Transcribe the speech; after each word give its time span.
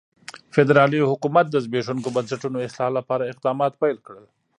فدرالي 0.53 0.99
حکومت 1.11 1.45
د 1.49 1.55
زبېښونکو 1.65 2.09
بنسټونو 2.15 2.57
اصلاح 2.67 2.89
لپاره 2.97 3.29
اقدامات 3.33 3.73
پیل 3.81 3.97
کړل. 4.07 4.25